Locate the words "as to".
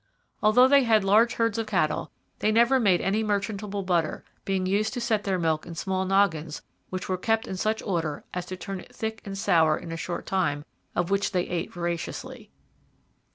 8.33-8.57